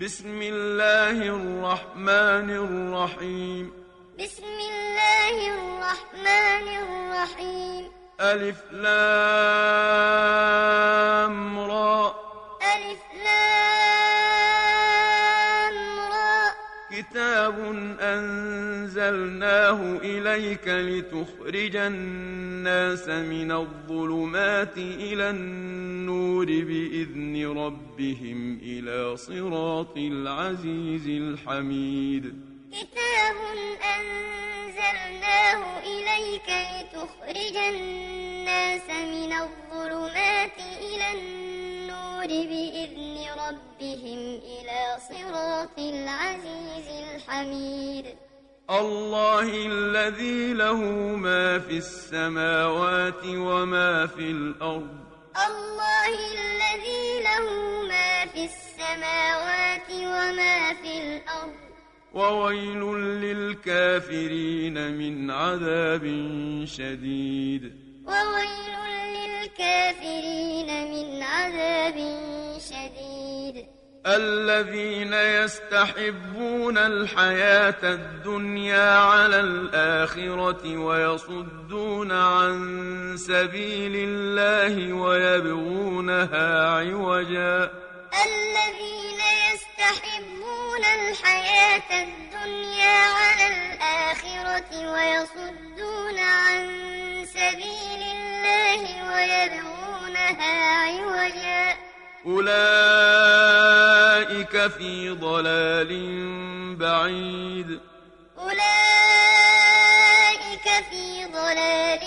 [0.00, 3.72] بسم الله الرحمن الرحيم.
[4.20, 7.92] بسم الله الرحمن الرحيم.
[8.20, 9.30] ألف لام
[11.58, 12.14] را.
[12.76, 13.48] ألف لام
[16.12, 16.50] را.
[16.90, 17.58] كتاب
[19.70, 32.24] أنزلناه إليك لتخرج الناس من الظلمات إلى النور بإذن ربهم إلى صراط العزيز الحميد
[32.72, 33.36] كتاب
[33.96, 43.16] أنزلناه إليك لتخرج الناس من الظلمات إلى النور بإذن
[43.46, 44.18] ربهم
[44.54, 48.29] إلى صراط العزيز الحميد
[48.70, 50.76] الله الذي له
[51.16, 54.96] ما في السماوات وما في الأرض.
[55.46, 57.46] الله الذي له
[57.88, 61.54] ما في السماوات وما في الأرض.
[62.14, 66.04] وويل للكافرين من عذاب
[66.64, 67.62] شديد.
[68.06, 68.76] وويل
[69.18, 71.98] للكافرين من عذاب
[72.58, 73.79] شديد.
[74.06, 87.70] الذين يستحبون الحياة الدنيا على الآخرة ويصدون عن سبيل الله ويبغونها عوجا.
[88.26, 89.20] الذين
[89.52, 96.66] يستحبون الحياة الدنيا على الآخرة ويصدون عن
[97.26, 101.89] سبيل الله ويبغونها عوجا.
[102.26, 102.50] أولئك
[104.78, 105.90] في ضلال
[106.76, 107.80] بعيد.
[108.38, 108.60] أولئك
[110.90, 112.00] في ضلال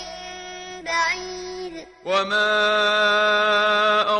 [0.84, 1.86] بعيد.
[2.04, 2.50] وما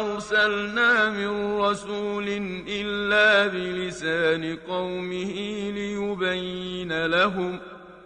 [0.00, 2.28] أرسلنا من رسول
[2.68, 5.34] إلا بلسان قومه
[5.70, 7.60] ليبين لهم.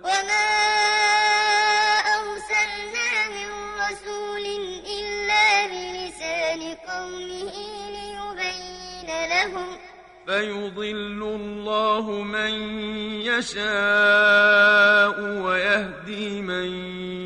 [0.04, 0.48] وما
[2.18, 4.46] أرسلنا من رسول
[4.86, 5.17] إلا
[6.68, 7.56] بلسان قومه
[7.90, 9.78] ليبين لهم
[10.26, 12.52] فيضل الله من
[13.20, 16.66] يشاء ويهدي من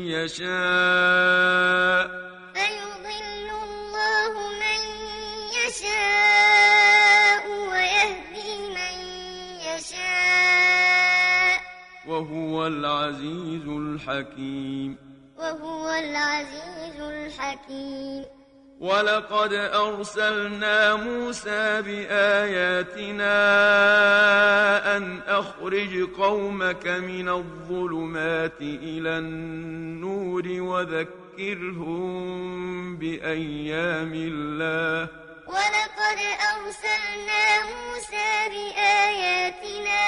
[0.07, 2.07] يشاء.
[2.53, 4.33] فيضل الله
[4.63, 4.79] من
[5.59, 8.95] يشاء ويهدي من
[9.67, 11.57] يشاء.
[12.07, 14.97] وهو العزيز الحكيم.
[15.37, 18.25] وهو العزيز الحكيم.
[18.79, 23.35] ولقد أرسلنا موسى بآياتنا
[24.97, 32.03] أن أخرج قومك من الظلمات إلى النور وذكرهم
[32.97, 35.07] بأيام الله.
[35.47, 36.19] ولقد
[36.53, 40.03] أرسلنا موسى بآياتنا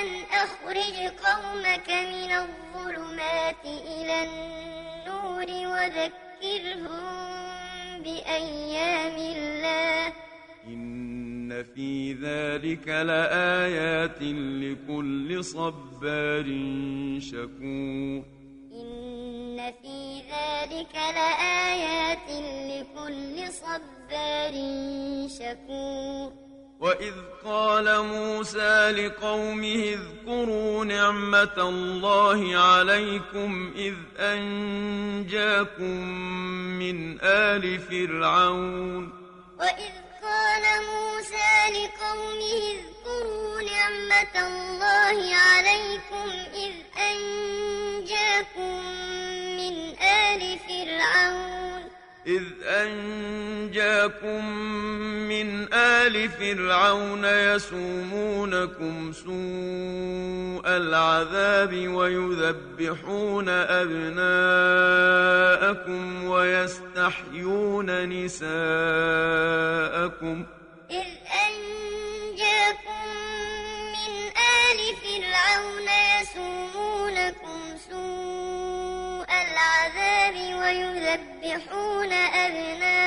[0.00, 6.29] أن أخرج قومك من الظلمات إلى النور وذكرهم
[8.04, 10.12] بأيام الله.
[10.66, 16.46] إن في ذلك لآيات لكل صبار
[17.20, 18.22] شكور.
[18.72, 22.28] إن في ذلك لآيات
[22.70, 24.54] لكل صبار
[25.28, 26.39] شكور.
[26.80, 27.14] وإذ
[27.44, 36.08] قال موسى لقومه اذكروا نعمة الله عليكم إذ أنجاكم
[36.78, 39.12] من آل فرعون
[39.58, 39.92] وإذ
[40.22, 46.72] قال موسى لقومه اذكروا نعمة الله عليكم إذ
[47.10, 48.74] أنجاكم
[49.56, 51.79] من آل فرعون
[52.26, 54.44] إذ أنجاكم
[55.28, 64.24] من آل فرعون يسومونكم سوء العذاب ويذبحون أبناءكم
[66.24, 68.50] ويستحيون نساءكم
[70.90, 71.06] إذ
[71.46, 72.99] أنجاكم
[81.10, 82.12] ويذبحون
[82.46, 83.06] أبناءكم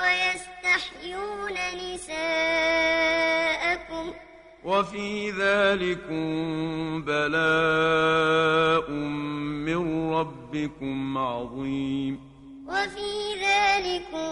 [0.00, 1.56] ويستحيون
[1.94, 3.24] نساءكم
[4.64, 6.24] وفي ذلكم
[7.02, 12.20] بلاء من ربكم عظيم.
[12.68, 14.28] وفي ذلكم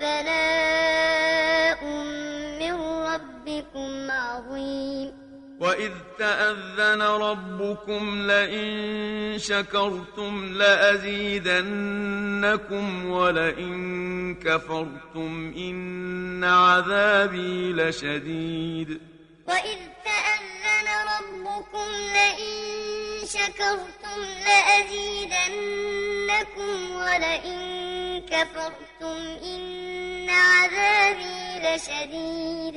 [0.00, 1.84] بلاء
[2.60, 2.74] من
[3.10, 5.12] ربكم عظيم.
[5.60, 11.66] وإذ تأذن ربكم لئن شكرتم لأزيدنكم
[13.10, 19.00] ولئن كفرتم إن عذابي لشديد.
[19.48, 22.54] وإذ تأذن ربكم لئن
[23.26, 25.50] شكرتم لأزيدنكم
[26.96, 27.60] ولئن
[28.20, 32.76] كفرتم إن عذابي لشديد.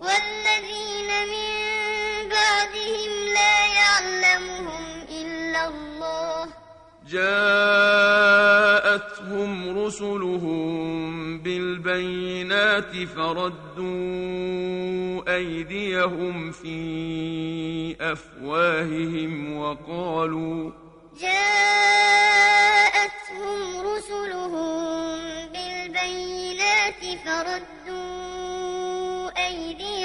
[0.00, 1.48] والذين من
[2.28, 4.84] بعدهم لا يعلمهم
[5.20, 6.46] إلا الله.
[8.40, 14.20] جاءتهم رسلهم بالبينات فردوا
[15.36, 20.70] أيديهم في أفواههم وقالوا
[21.20, 22.60] جاءتهم
[23.86, 25.18] رسلهم
[25.52, 27.79] بالبينات فردوا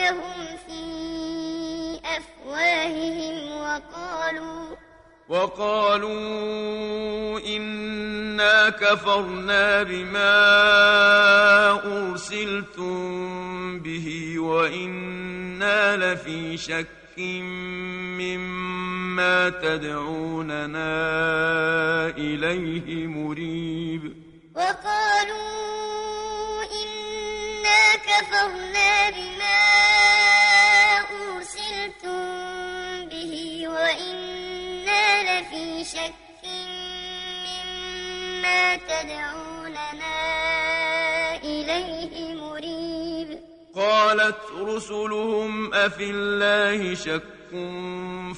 [0.05, 4.75] أيديهم في أفواههم وقالوا
[5.29, 6.19] وقالوا
[7.39, 10.35] إنا كفرنا بما
[12.11, 12.99] أرسلتم
[13.79, 16.87] به وإنا لفي شك
[18.19, 20.85] مما تدعوننا
[22.17, 24.13] إليه مريب.
[24.55, 25.65] وقالوا
[27.75, 29.59] إنا كفرنا بما
[31.11, 32.21] أرسلتم
[33.09, 36.13] به وإنا لفي شك
[37.45, 40.15] مما تدعوننا
[41.43, 43.39] إليه مريب.
[43.75, 47.23] قالت رسلهم أفي الله شك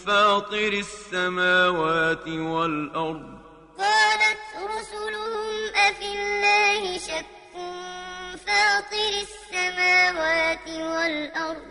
[0.05, 3.37] فاطر السماوات والأرض؟
[3.77, 4.43] قالت
[4.77, 7.36] رسلهم أفي الله شك
[8.47, 11.67] فاطر السماوات والأرض.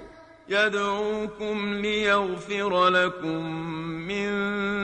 [0.48, 3.50] يدعوكم ليغفر لكم
[4.08, 4.28] من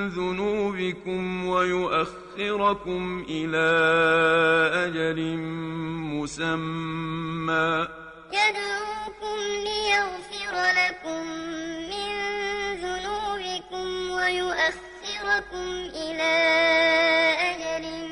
[0.09, 3.69] ذنوبكم ويؤخركم إلى
[4.87, 5.37] أجل
[6.13, 7.89] مسمى.
[8.33, 11.27] يدعوكم ليغفر لكم
[11.93, 12.09] من
[12.85, 16.33] ذنوبكم ويؤخركم إلى
[17.41, 18.12] أجل مسمى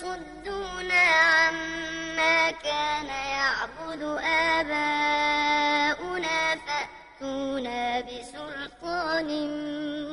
[0.00, 4.02] تصدونا عما كان يعبد
[4.56, 9.28] آباؤنا فأتونا بسلطان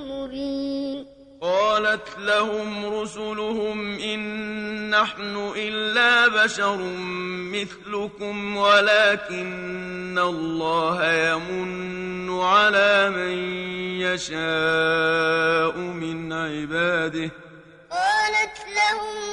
[0.09, 1.05] مبين.
[1.41, 4.19] قالت لهم رسلهم إن
[4.89, 6.77] نحن إلا بشر
[7.55, 13.37] مثلكم ولكن الله يمن على من
[14.01, 17.31] يشاء من عباده.
[17.91, 19.26] قالت لهم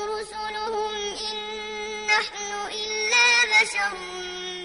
[3.65, 3.97] بشر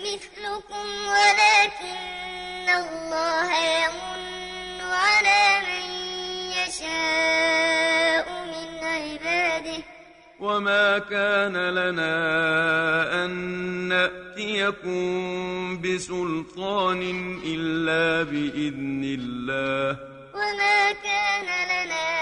[0.03, 3.50] مثلكم ولكن الله
[3.84, 5.86] يمن على من
[6.51, 9.84] يشاء من عباده
[10.39, 12.15] وما كان لنا
[13.25, 13.32] أن
[13.88, 15.01] نأتيكم
[15.82, 17.01] بسلطان
[17.46, 20.00] إلا بإذن الله
[20.34, 22.19] وما كان لنا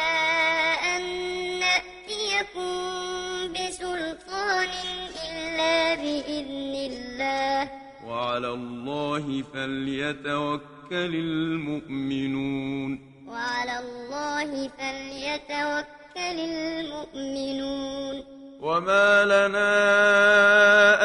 [8.38, 13.00] وعلى الله فليتوكل المؤمنون.
[13.28, 18.24] وعلى الله فليتوكل المؤمنون.
[18.62, 19.74] وما لنا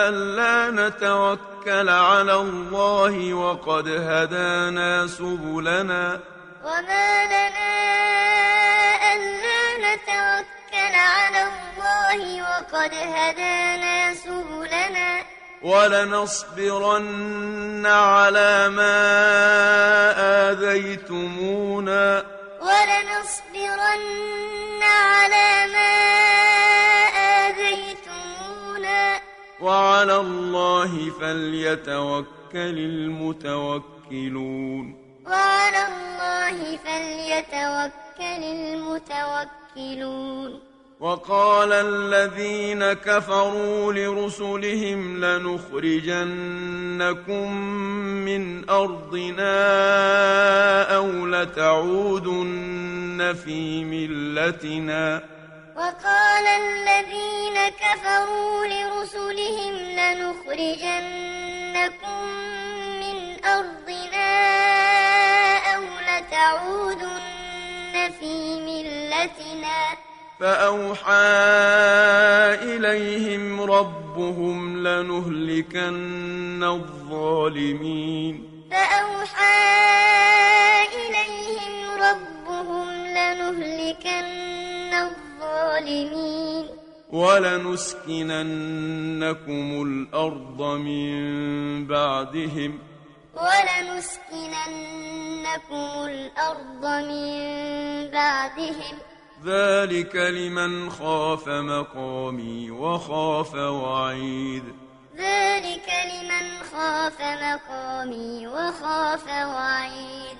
[0.08, 6.20] ألا نتوكل على الله وقد هدانا سبلنا.
[6.64, 7.72] وما لنا
[9.12, 15.22] ألا نتوكل على الله وقد هدانا سبلنا.
[15.64, 19.02] ولنصبرن على ما
[20.50, 22.24] آذيتمونا.
[22.60, 25.94] ولنصبرن على ما
[27.46, 29.20] آذيتمونا.
[29.60, 34.94] وعلى الله فليتوكل المتوكلون.
[35.26, 40.71] وعلى الله فليتوكل المتوكلون.
[41.02, 46.32] وقال الذين كفروا لرسلهم لنخرجنكم
[48.26, 49.56] من أرضنا
[50.96, 55.22] أو لتعودن في ملتنا.
[55.76, 61.08] وقال الذين كفروا لرسلهم لنخرجنكم
[63.02, 64.32] من أرضنا
[65.74, 70.11] أو لتعودن في ملتنا.
[70.42, 71.12] فأوحى
[72.62, 78.48] إليهم ربهم لنهلكن الظالمين.
[78.70, 79.62] فأوحى
[80.86, 86.66] إليهم ربهم لنهلكن الظالمين.
[87.12, 92.78] ولنسكننكم الأرض من بعدهم.
[93.34, 97.40] ولنسكننكم الأرض من
[98.10, 99.11] بعدهم.
[99.44, 104.64] ذلك لمن خاف مقامي وخاف وعيد.
[105.16, 110.36] ذلك لمن خاف مقامي وخاف وعيد.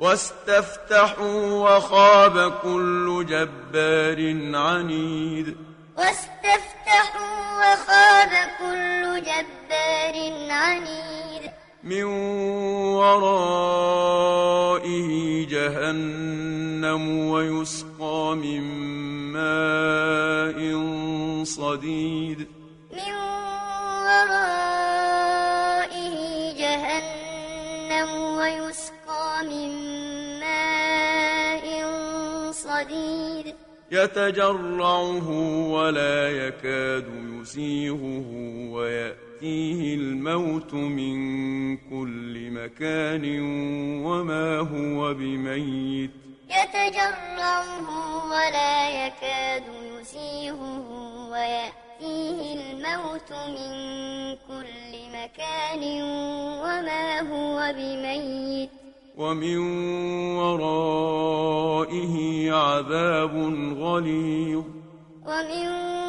[0.00, 4.18] واستفتحوا وخاب كل جبار
[4.56, 5.56] عنيد.
[5.96, 11.50] واستفتحوا وخاب كل جبار عنيد.
[11.86, 12.04] من
[12.98, 13.86] ورائه
[15.46, 18.62] جهنم ويسقى من
[19.32, 20.58] ماء
[21.44, 22.38] صديد.
[22.92, 23.12] من
[24.02, 24.96] ورائه
[26.58, 29.70] جهنم ويسقى من
[30.40, 31.66] ماء
[32.50, 33.54] صديد.
[33.92, 35.30] يتجرعه
[35.70, 37.06] ولا يكاد
[37.40, 38.26] يسيغه
[39.36, 43.40] ويأتيه الموت من كل مكان
[44.04, 46.10] وما هو بميت.
[46.50, 47.88] يتجرعه
[48.30, 49.62] ولا يكاد
[50.00, 50.88] يسيغه
[51.30, 53.70] ويأتيه الموت من
[54.48, 55.82] كل مكان
[56.62, 58.70] وما هو بميت.
[59.16, 59.58] ومن
[60.36, 62.14] ورائه
[62.52, 63.34] عذاب
[63.78, 64.64] غليظ.
[65.26, 66.05] ومن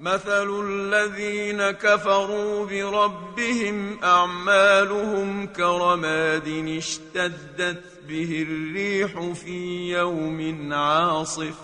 [0.00, 11.54] مثل الذين كفروا بربهم أعمالهم كرماد اشتدت به الريح في يوم عاصف.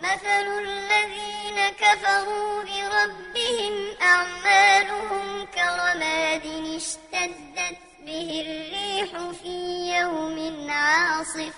[0.00, 6.46] مثل الذين كفروا بربهم أعمالهم كرماد
[6.76, 9.56] اشتدت به الريح في
[10.00, 11.54] يوم عاصف.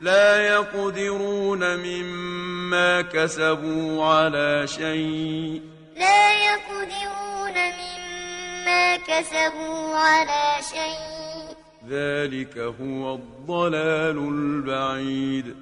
[0.00, 5.73] لا يقدرون مما كسبوا على شيء.
[5.94, 11.56] لا يقدرون مما كسبوا على شيء.
[11.88, 15.56] ذلك هو الضلال البعيد.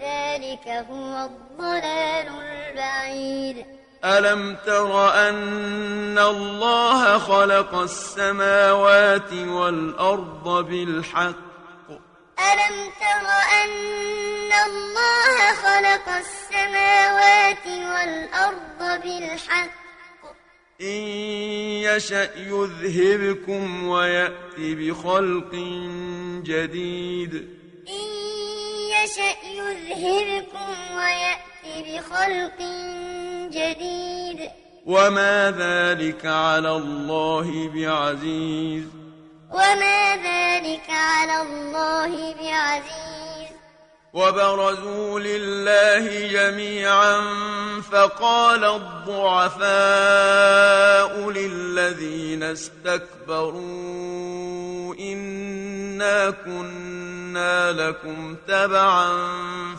[0.00, 3.66] ذلك هو الضلال البعيد.
[4.04, 11.48] ألم تر أن الله خلق السماوات والأرض بالحق؟
[12.38, 13.26] ألم تر
[13.62, 19.77] أن الله خلق السماوات والأرض بالحق؟
[20.80, 21.02] إن
[21.82, 25.54] يشأ يذهبكم ويأت بخلق
[26.44, 27.34] جديد.
[27.88, 28.06] إن
[28.90, 32.58] يشأ يذهبكم ويأت بخلق
[33.50, 34.50] جديد.
[34.86, 38.84] وما ذلك على الله بعزيز.
[39.50, 43.17] وما ذلك على الله بعزيز.
[44.12, 47.20] وبرزوا لله جميعا
[47.92, 49.70] فقال الضعفاء
[51.30, 53.58] للذين استكبروا
[54.94, 59.08] إنا كنا لكم تبعا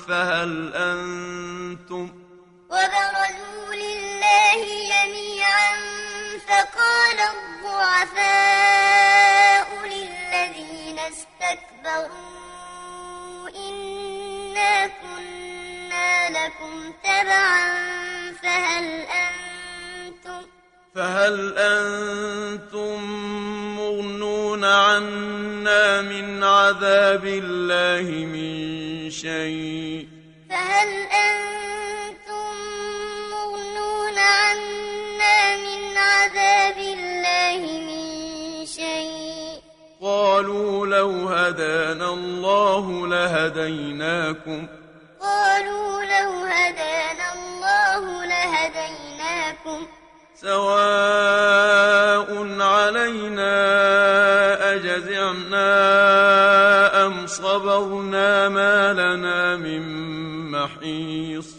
[0.08, 2.10] فهل أنتم
[2.70, 5.30] وبرزوا لله جميعا
[8.10, 12.49] ضعفاء للذين استكبروا
[14.60, 17.72] إنا كنا لكم تبعا
[18.44, 20.48] فهل أنتم
[20.96, 23.04] فهل أنتم
[23.78, 30.19] مغنون عنا من عذاب الله من شيء
[41.00, 44.68] لو هدانا الله لهديناكم.
[45.22, 49.79] قالوا لو هدانا الله لهديناكم.
[50.36, 52.29] سواء
[52.62, 53.56] علينا
[54.74, 55.72] أجزعنا
[57.06, 59.84] أم صبرنا ما لنا من
[60.51, 61.59] محيص.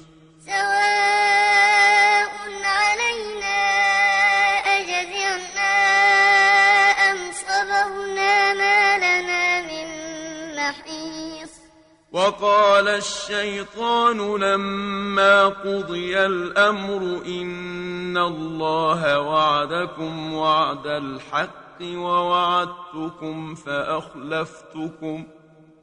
[12.41, 25.27] وقال الشيطان لما قضي الأمر إن الله وعدكم وعد الحق ووعدتكم فأخلفتكم.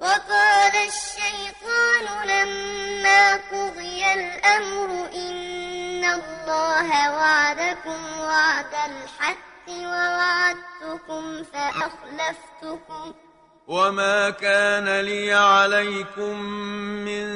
[0.01, 13.26] وقال الشيطان لما قضي الأمر إن الله وعدكم وعد الحق ووعدتكم فأخلفتكم.
[13.67, 16.39] وما كان لي عليكم
[17.03, 17.27] من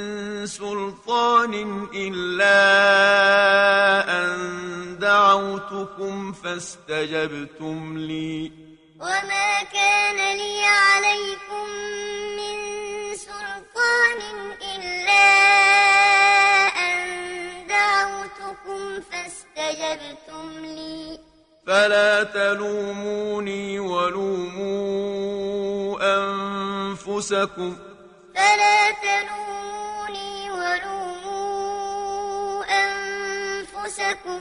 [0.47, 1.53] سلطان
[1.93, 2.59] إلا
[4.07, 8.51] أن دعوتكم فاستجبتم لي.
[8.99, 11.67] وما كان لي عليكم
[12.39, 12.57] من
[13.15, 14.19] سلطان
[14.75, 15.27] إلا
[16.87, 16.97] أن
[17.67, 21.30] دعوتكم فاستجبتم لي.
[21.67, 24.67] فلا تلوموني ولوموا
[26.17, 27.75] أنفسكم.
[28.35, 31.03] فلا تلوموني ولوموا
[32.63, 34.39] أنفسكم.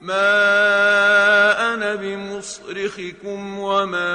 [0.00, 4.12] ما أنا بمصرخكم وما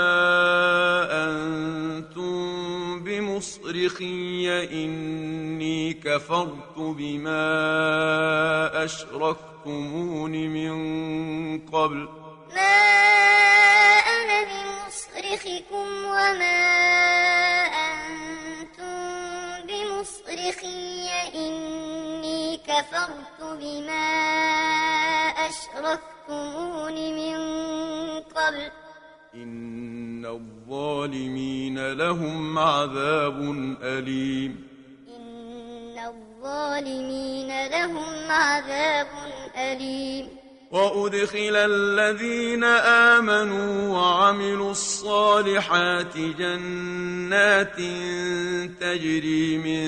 [1.11, 4.63] أنتم بمصرخي.
[4.63, 7.43] إني كفرت بما
[8.83, 10.75] أشركتمون من
[11.59, 12.24] قبل.
[15.35, 16.65] بمصرخكم وما
[17.65, 18.95] أنتم
[19.67, 24.07] بمصرخي إني كفرت بما
[25.47, 27.37] أشركتمون من
[28.19, 28.71] قبل.
[29.35, 33.41] إن الظالمين لهم عذاب
[33.81, 34.67] أليم.
[35.17, 39.07] إن الظالمين لهم عذاب
[39.55, 40.44] أليم.
[40.75, 42.63] وأدخل الذين
[43.13, 47.75] آمنوا وعملوا الصالحات جنات
[48.81, 49.85] تجري من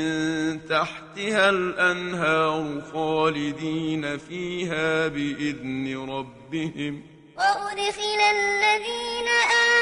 [0.70, 7.04] تحتها الأنهار خالدين فيها بإذن ربهم.
[7.38, 9.30] وأدخل الذين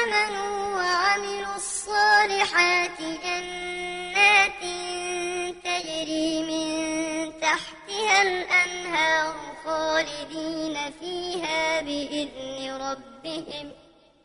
[0.02, 4.85] آمنوا وعملوا الصالحات جنات
[10.16, 13.70] خالدين فيها بإذن ربهم.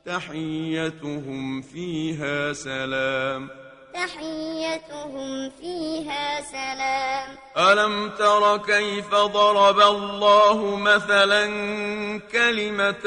[0.06, 3.61] تحيتهم فيها سلام.
[4.02, 7.38] تحيتهم فيها سلام.
[7.58, 11.46] ألم تر كيف ضرب الله مثلا
[12.32, 13.06] كلمة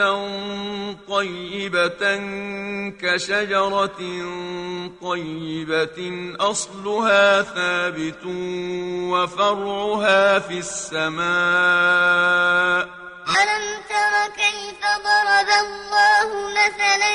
[1.09, 2.03] طيبة
[3.01, 4.01] كشجرة
[5.03, 5.99] طيبة؟
[6.41, 8.25] أصلها ثابت
[9.13, 11.25] وفرعها في السماء.
[13.41, 17.15] ألم تر كيف ضرب الله مثلا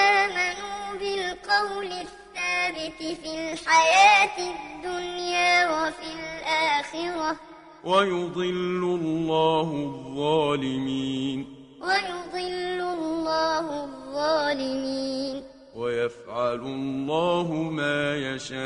[1.61, 7.35] بالقول الثابت في الحياة الدنيا وفي الآخرة.
[7.83, 11.55] ويضل الله الظالمين.
[11.81, 15.43] ويضل الله الظالمين.
[15.75, 18.61] ويفعل الله ما يشاء.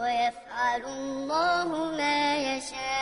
[0.00, 2.95] ويفعل الله ما يشاء.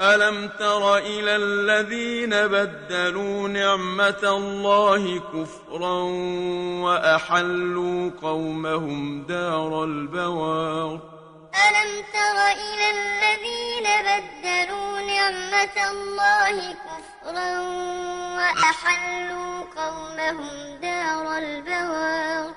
[0.00, 5.98] ألم تر إلى الذين بدلوا نعمة الله كفرا
[6.82, 11.00] وأحلوا قومهم دار البوار؟
[11.68, 17.60] ألم تر إلى الذين بدلوا نعمة الله كفرا
[18.36, 22.54] وأحلوا قومهم دار البوار؟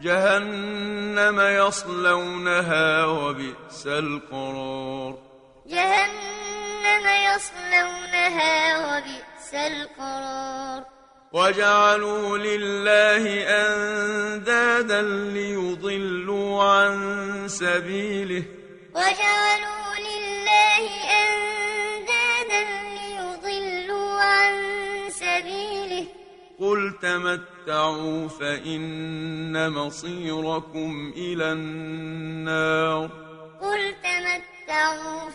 [0.00, 5.14] جهنم يصلونها وبئس القرار.
[5.66, 6.53] جهنم
[7.34, 10.84] يصلونها وبئس القرار.
[11.32, 16.94] وجعلوا لله أندادا ليضلوا عن
[17.48, 18.42] سبيله.
[18.94, 20.84] وجعلوا لله
[21.22, 22.62] أندادا
[22.94, 24.54] ليضلوا عن
[25.08, 26.06] سبيله.
[26.60, 33.10] قل تمتعوا فإن مصيركم إلى النار.
[33.60, 34.53] قل تمتعوا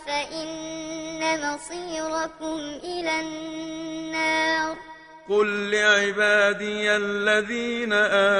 [0.06, 4.76] فإن مصيركم إلى النار.
[5.28, 7.92] قل لعبادي الذين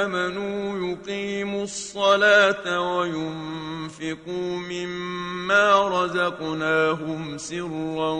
[0.03, 8.11] آمنوا يقيموا الصلاة وينفقوا مما رزقناهم سرا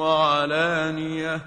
[0.00, 1.40] وعلانية.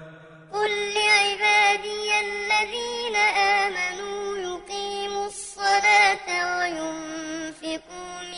[0.52, 6.26] قل لعبادي الذين آمنوا يقيموا الصلاة
[6.58, 8.31] وينفقوا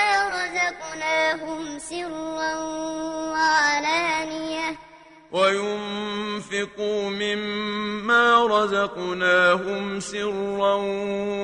[0.00, 2.54] مما رزقناهم سرا
[3.32, 4.76] وعلانية.
[5.32, 10.74] وينفقوا مما رزقناهم سرا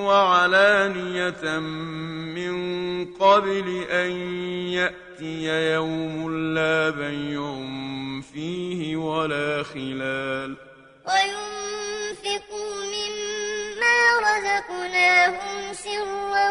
[0.06, 2.54] وعلانية من
[3.14, 4.10] قبل أن
[4.68, 7.42] يأتي يوم لا بيع
[8.34, 10.56] فيه ولا خلال.
[11.06, 13.25] وينفقوا مما
[14.70, 16.50] رزقناهم سرا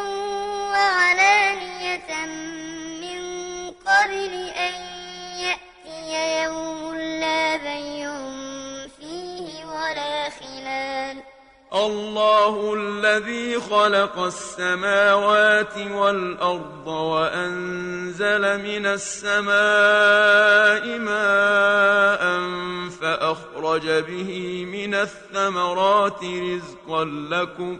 [0.72, 2.26] وعلانية
[3.02, 3.22] من
[3.72, 4.74] قبل أن
[5.40, 8.12] يأتي يوم لا بيع
[9.00, 11.18] فيه ولا خلال.
[11.74, 19.56] الله الذي خلق السماوات والأرض وأنزل من السماء
[21.00, 22.40] ماء
[23.02, 27.80] فأخرج به من الثمرات رزقا لكم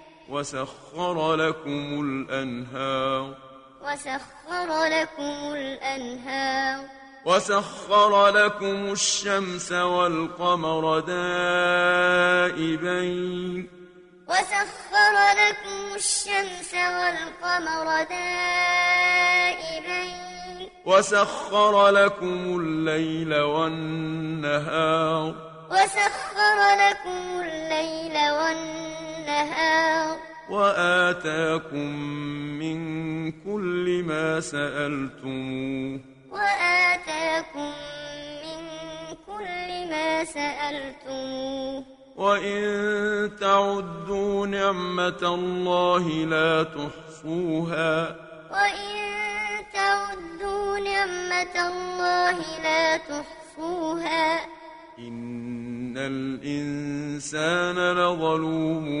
[0.29, 3.35] وسخر لكم الأنهار.
[3.81, 6.85] وسخر لكم الأنهار.
[7.25, 11.29] وسخر لكم الشمس والقمر دائبين.
[14.27, 18.91] وسخر لكم الشمس والقمر دائبين.
[20.85, 25.35] وسخر لكم الليل والنهار.
[25.71, 29.10] وسخر لكم الليل والنهار.
[30.49, 31.95] وآتاكم
[32.59, 35.99] من كل ما سألتموه.
[36.31, 37.71] وآتاكم
[38.43, 38.61] من
[39.27, 41.83] كل ما سألتموه.
[42.15, 42.61] وإن
[43.39, 48.15] تعدوا نعمة الله لا تحصوها.
[48.51, 48.97] وإن
[49.73, 54.39] تعدوا نعمة الله لا تحصوها.
[54.99, 59.00] إن الإنسان لظلوم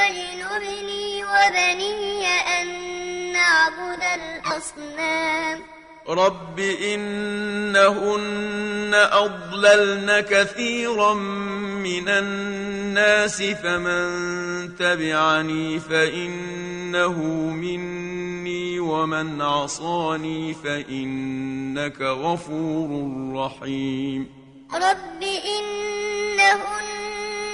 [0.00, 2.66] واجنبني وبني أن
[3.32, 5.58] نعبد الأصنام.
[6.08, 6.58] رب
[6.94, 8.14] إنهن
[8.94, 14.06] أضللن كثيرا من الناس فمن
[14.76, 17.18] تبعني فإنه
[17.50, 22.90] مني ومن عصاني فإنك غفور
[23.34, 24.28] رحيم.
[24.74, 27.19] رب إنهن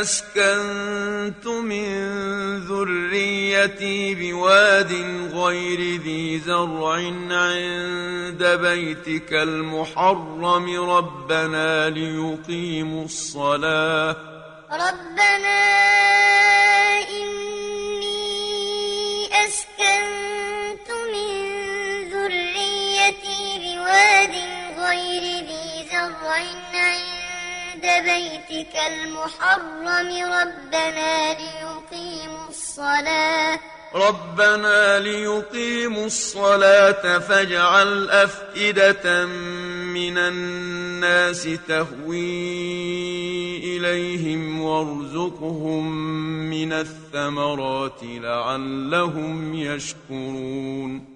[0.00, 1.96] أسكنت من
[2.58, 4.92] ذريتي بواد
[5.32, 6.94] غير ذي زرع
[7.30, 14.16] عند بيتك المحرم ربنا ليقيموا الصلاة.
[14.72, 15.58] ربنا
[17.10, 18.26] إني
[19.46, 21.32] أسكنت من
[22.12, 24.34] ذريتي بواد
[24.78, 27.05] غير ذي زرع عند
[27.86, 29.86] بيتك المحرم
[30.32, 33.60] ربنا ليقيموا الصلاة.
[33.94, 42.16] ربنا ليقيموا الصلاة فاجعل أفئدة من الناس تهوي
[43.76, 45.92] إليهم وارزقهم
[46.50, 51.15] من الثمرات لعلهم يشكرون.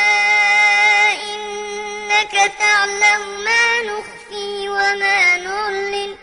[2.33, 6.15] إنك تعلم ما نخفي وما نعلن.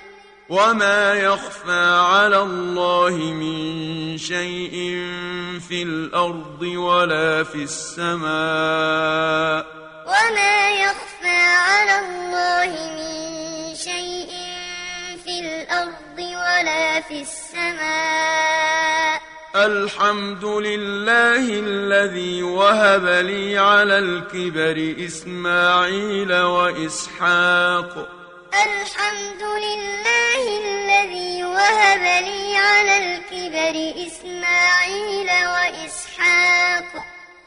[0.49, 4.73] وما يخفى على الله من شيء
[5.69, 8.27] في الأرض ولا في السماء.
[10.07, 14.31] وما يخفى على الله من شيء
[15.25, 19.23] في الأرض ولا في السماء.
[19.57, 28.09] الحمد لله الذي وهب لي على الكبر إسماعيل وإسحاق.
[28.55, 37.05] الحمد لله الذي وهب لي على الكبر إسماعيل وإسحاق.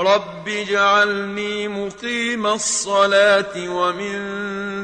[0.00, 4.18] رب اجعلني مقيم الصلاة ومن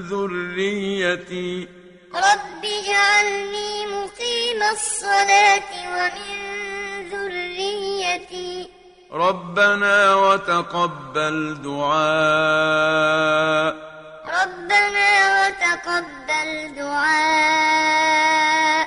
[0.01, 1.69] ذريتي.
[2.15, 6.37] رب اجعلني مقيم الصلاة ومن
[7.11, 8.69] ذريتي.
[9.13, 12.07] ربنا وتقبل دعاء.
[14.43, 18.87] ربنا وتقبل دعاء.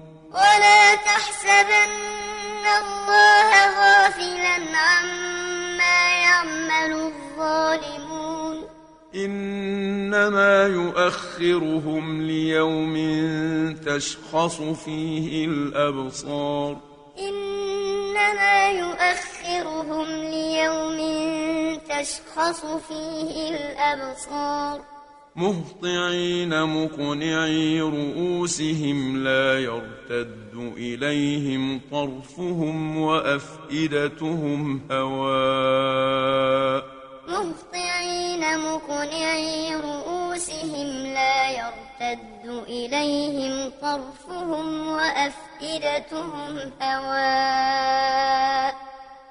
[0.41, 1.91] ولا تحسبن
[2.81, 3.49] الله
[3.79, 8.57] غافلا عما يعمل الظالمون.
[9.15, 12.95] إنما يؤخرهم ليوم
[13.85, 16.77] تشخص فيه الأبصار.
[17.19, 20.99] إنما يؤخرهم ليوم
[21.89, 24.90] تشخص فيه الأبصار.
[25.35, 36.85] مهطعين مقنعي رؤوسهم لا يرتد إليهم طرفهم وأفئدتهم هواء.
[37.27, 41.03] مهطعين مقنعي رؤوسهم
[41.49, 48.75] يرتد إليهم طرفهم وأفئدتهم هواء.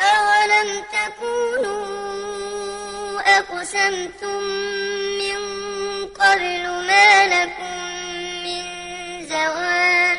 [0.00, 2.00] أولم تكونوا
[3.38, 4.42] أقسمتم
[5.18, 5.38] من
[6.06, 7.76] قبل ما لكم
[8.44, 8.62] من
[9.28, 10.18] زوال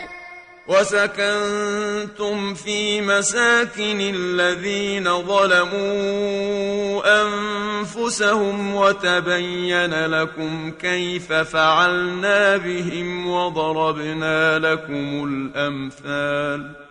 [0.68, 6.62] وسكنتم في مساكن الذين ظلموا
[7.22, 16.91] أنفسهم وتبين لكم كيف فعلنا بهم وضربنا لكم الأمثال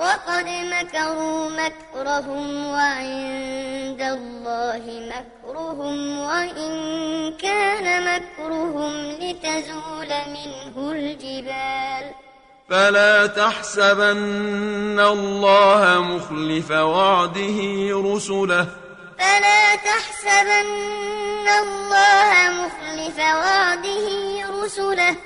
[0.00, 4.82] وقد مكروا مكرهم وعند الله
[5.12, 6.72] مكرهم وإن
[7.36, 12.04] كان مكرهم لتزول منه الجبال.
[12.70, 17.58] فلا تحسبن الله مخلف وعده
[17.90, 18.66] رسله.
[19.18, 24.06] فلا تحسبن الله مخلف وعده
[24.64, 25.16] رسله.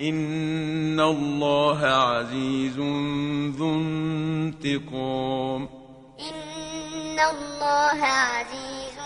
[0.00, 2.76] إن الله عزيز
[3.56, 5.68] ذو انتقام
[6.20, 8.98] إن الله عزيز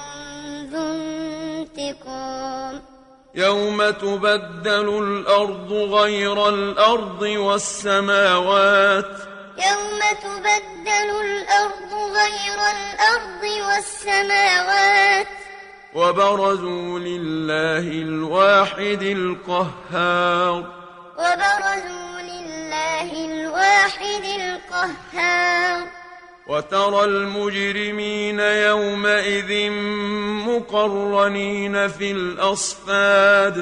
[0.72, 2.82] ذو انتقام
[3.34, 9.10] يوم تبدل الأرض غير الأرض والسماوات
[9.56, 15.26] يوم تبدل الأرض غير الأرض والسماوات
[15.94, 20.81] وبرزوا لله الواحد القهار
[21.22, 25.86] وبرزوا لله الواحد القهار.
[26.46, 29.70] وترى المجرمين يومئذ
[30.50, 33.56] مقرنين في الأصفاد.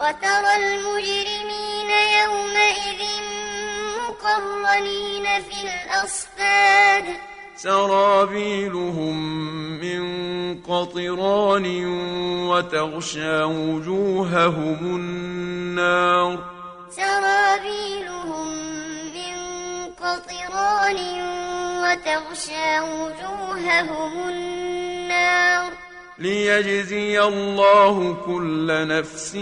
[0.00, 1.90] وترى المجرمين
[2.22, 3.02] يومئذ
[4.00, 7.04] مقرنين في الأصفاد.
[7.56, 9.16] سرابيلهم
[9.80, 10.02] من
[10.62, 11.86] قطران
[12.48, 16.51] وتغشى وجوههم النار.
[16.96, 18.48] سرابيلهم
[19.14, 19.36] من
[20.02, 20.98] قطران
[21.82, 25.72] وتغشى وجوههم النار.
[26.18, 29.34] ليجزي الله كل نفس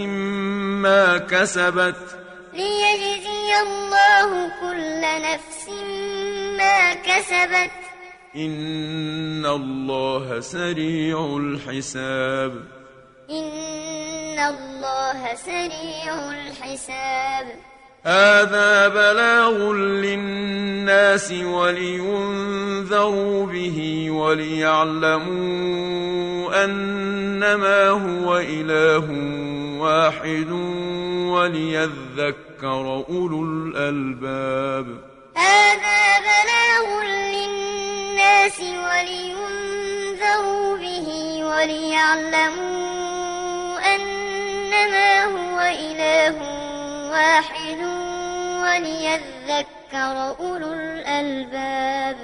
[0.83, 2.17] ما كسبت.
[2.53, 5.69] ليجزي الله كل نفس
[6.57, 7.71] ما كسبت.
[8.35, 12.63] إن الله سريع الحساب.
[13.29, 17.45] إن الله سريع الحساب
[18.05, 25.71] هذا بلاغ للناس ولينذروا به وليعلموا
[26.63, 29.05] أنما هو إله
[29.81, 30.51] واحد
[31.31, 34.85] وليذكر أولو الألباب
[35.35, 41.07] هذا بلاغ للناس ولينذروا به
[41.45, 43.10] وليعلموا
[44.71, 46.35] أنما هو إله
[47.11, 47.79] واحد
[48.63, 52.17] وليذكر أولو الألباب.